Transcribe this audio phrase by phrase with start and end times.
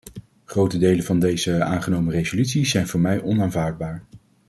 [0.45, 4.03] Grote delen van deze aangenomen resolutie zijn voor mij onaanvaardbaar.